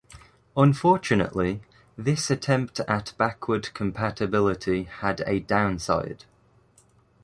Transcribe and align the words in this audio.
Unfortunately 0.57 1.61
this 1.95 2.31
attempt 2.31 2.79
at 2.87 3.13
backward 3.19 3.71
compatibility 3.75 4.85
had 4.85 5.21
a 5.27 5.41
downside. 5.41 6.25